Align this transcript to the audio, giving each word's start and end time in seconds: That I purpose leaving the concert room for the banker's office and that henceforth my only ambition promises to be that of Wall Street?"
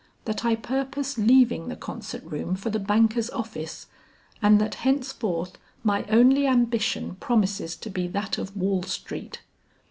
That 0.25 0.43
I 0.43 0.55
purpose 0.55 1.19
leaving 1.19 1.67
the 1.67 1.75
concert 1.75 2.23
room 2.25 2.55
for 2.55 2.71
the 2.71 2.79
banker's 2.79 3.29
office 3.29 3.85
and 4.41 4.59
that 4.59 4.73
henceforth 4.81 5.59
my 5.83 6.05
only 6.09 6.47
ambition 6.47 7.17
promises 7.19 7.75
to 7.75 7.89
be 7.91 8.07
that 8.07 8.39
of 8.39 8.57
Wall 8.57 8.81
Street?" 8.81 9.41